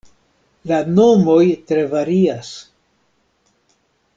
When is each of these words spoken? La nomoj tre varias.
La 0.71 0.79
nomoj 0.99 1.43
tre 1.73 1.83
varias. 1.93 2.51